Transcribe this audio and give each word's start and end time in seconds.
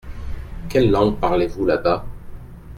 Quelle 0.67 0.89
langue 0.89 1.19
parlez-vous 1.19 1.63
là-bas? 1.63 2.07